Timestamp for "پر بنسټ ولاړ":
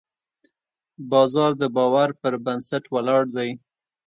2.21-3.23